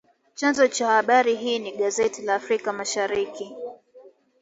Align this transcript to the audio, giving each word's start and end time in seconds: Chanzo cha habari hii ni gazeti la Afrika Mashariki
Chanzo 0.33 0.67
cha 0.67 0.87
habari 0.91 1.35
hii 1.35 1.59
ni 1.59 1.71
gazeti 1.71 2.21
la 2.21 2.35
Afrika 2.35 2.73
Mashariki 2.73 3.55